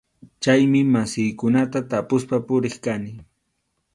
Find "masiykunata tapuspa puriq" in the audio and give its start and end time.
0.93-2.75